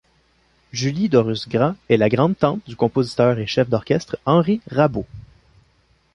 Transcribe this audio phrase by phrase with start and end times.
[0.71, 5.05] Julie Dorus-Gras est la grand-tante du compositeur et chef d’orchestre Henri Rabaud.